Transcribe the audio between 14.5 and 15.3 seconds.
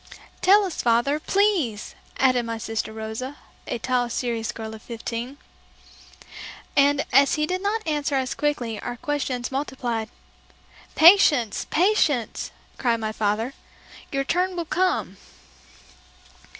will come."